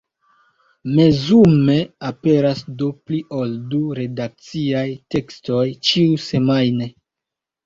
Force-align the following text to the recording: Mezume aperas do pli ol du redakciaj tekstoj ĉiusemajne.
Mezume 0.99 1.75
aperas 2.09 2.63
do 2.79 2.87
pli 3.09 3.19
ol 3.41 3.53
du 3.75 3.83
redakciaj 4.01 4.83
tekstoj 5.17 5.69
ĉiusemajne. 5.93 6.91